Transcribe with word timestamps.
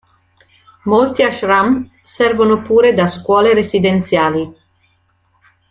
Molti 0.85 1.21
ashram 1.21 1.87
servono 2.01 2.63
pure 2.63 2.95
da 2.95 3.05
scuole 3.05 3.53
residenziali. 3.53 4.51